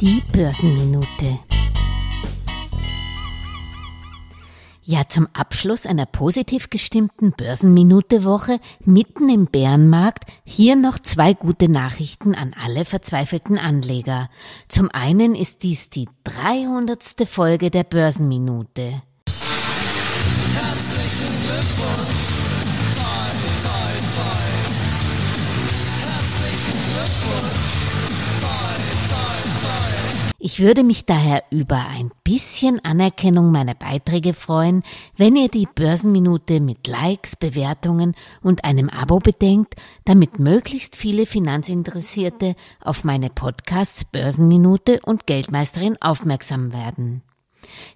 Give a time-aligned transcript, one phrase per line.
[0.00, 1.40] Die Börsenminute.
[4.84, 12.36] Ja, zum Abschluss einer positiv gestimmten Börsenminute-Woche mitten im Bärenmarkt hier noch zwei gute Nachrichten
[12.36, 14.30] an alle verzweifelten Anleger.
[14.68, 17.28] Zum einen ist dies die 300.
[17.28, 19.02] Folge der Börsenminute.
[20.54, 22.37] Herzlichen Glückwunsch!
[30.50, 34.82] Ich würde mich daher über ein bisschen Anerkennung meiner Beiträge freuen,
[35.14, 39.74] wenn ihr die Börsenminute mit Likes, Bewertungen und einem Abo bedenkt,
[40.06, 47.20] damit möglichst viele Finanzinteressierte auf meine Podcasts Börsenminute und Geldmeisterin aufmerksam werden.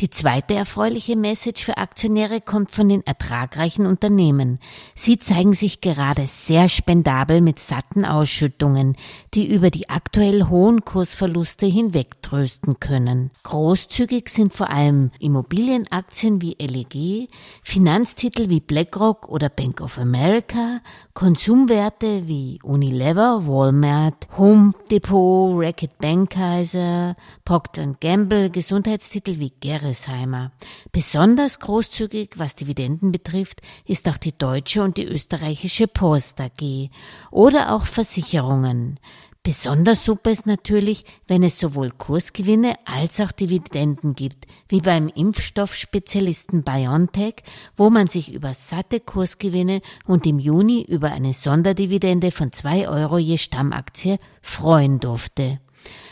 [0.00, 4.58] Die zweite erfreuliche Message für Aktionäre kommt von den ertragreichen Unternehmen.
[4.94, 8.96] Sie zeigen sich gerade sehr spendabel mit satten Ausschüttungen,
[9.34, 13.30] die über die aktuell hohen Kursverluste hinwegtrösten können.
[13.42, 17.28] Großzügig sind vor allem Immobilienaktien wie LEG,
[17.62, 20.80] Finanztitel wie BlackRock oder Bank of America,
[21.14, 30.52] Konsumwerte wie Unilever, Walmart, Home Depot, Racket Bankkaiser, Procter Gamble, Gesundheitstitel wie Gerresheimer.
[30.92, 36.90] Besonders großzügig, was Dividenden betrifft, ist auch die deutsche und die österreichische Post AG
[37.30, 38.98] oder auch Versicherungen.
[39.46, 46.64] Besonders super ist natürlich, wenn es sowohl Kursgewinne als auch Dividenden gibt, wie beim Impfstoffspezialisten
[46.64, 47.44] BioNTech,
[47.76, 53.18] wo man sich über satte Kursgewinne und im Juni über eine Sonderdividende von zwei Euro
[53.18, 55.60] je Stammaktie freuen durfte.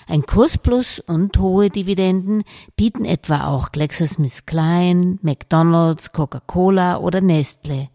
[0.07, 2.45] Ein Kursplus und hohe Dividenden
[2.77, 7.89] bieten etwa auch GlaxoSmithKline, McDonald's, Coca-Cola oder Nestle.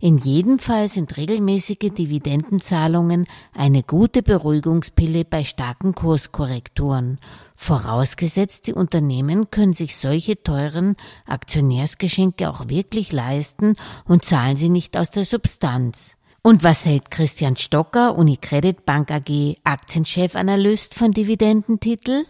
[0.00, 7.18] In jedem Fall sind regelmäßige Dividendenzahlungen eine gute Beruhigungspille bei starken Kurskorrekturen.
[7.56, 10.94] Vorausgesetzt, die Unternehmen können sich solche teuren
[11.26, 13.74] Aktionärsgeschenke auch wirklich leisten
[14.04, 16.15] und zahlen sie nicht aus der Substanz.
[16.46, 22.22] Und was hält Christian Stocker, Unicredit Bank AG Aktienchefanalyst von Dividendentitel?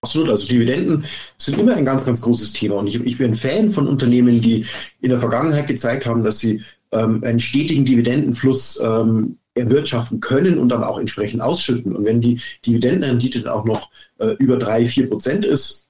[0.00, 1.04] Absolut, also Dividenden
[1.38, 2.76] sind immer ein ganz, ganz großes Thema.
[2.76, 4.64] Und ich, ich bin Fan von Unternehmen, die
[5.00, 6.62] in der Vergangenheit gezeigt haben, dass sie
[6.92, 11.96] ähm, einen stetigen Dividendenfluss ähm, erwirtschaften können und dann auch entsprechend ausschütten.
[11.96, 15.88] Und wenn die Dividendenrendite dann auch noch äh, über drei, vier Prozent ist,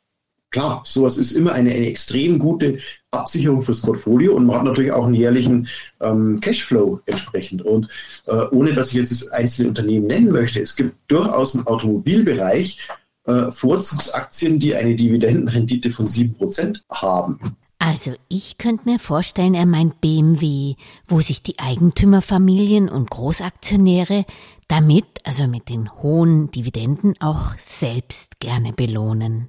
[0.55, 2.79] Klar, sowas ist immer eine, eine, extrem gute
[3.11, 5.67] Absicherung fürs Portfolio und man hat natürlich auch einen jährlichen
[6.01, 7.63] ähm, Cashflow entsprechend.
[7.63, 7.89] Und
[8.27, 12.87] äh, ohne dass ich jetzt das einzelne Unternehmen nennen möchte, es gibt durchaus im Automobilbereich
[13.25, 17.41] äh, Vorzugsaktien, die eine Dividendenrendite von 7% haben.
[17.81, 20.77] Also ich könnte mir vorstellen, er meint BMW,
[21.09, 24.25] wo sich die Eigentümerfamilien und Großaktionäre
[24.69, 29.49] damit, also mit den hohen Dividenden, auch selbst gerne belohnen.